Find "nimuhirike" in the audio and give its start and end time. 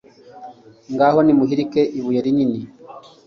1.23-1.81